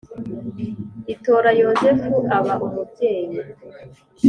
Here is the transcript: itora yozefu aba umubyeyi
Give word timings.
itora 1.13 1.49
yozefu 1.61 2.13
aba 2.37 2.53
umubyeyi 2.65 3.37